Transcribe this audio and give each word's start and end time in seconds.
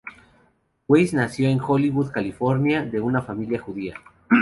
Weiss 0.87 1.13
nació 1.13 1.47
en 1.49 1.61
Hollywood, 1.61 2.09
California, 2.09 2.83
de 2.83 2.99
una 2.99 3.21
familia 3.21 3.59
judía. 3.59 3.93